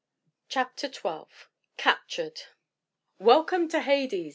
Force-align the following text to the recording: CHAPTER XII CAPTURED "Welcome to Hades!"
CHAPTER 0.49 0.91
XII 0.91 1.25
CAPTURED 1.77 2.41
"Welcome 3.19 3.67
to 3.67 3.81
Hades!" 3.81 4.29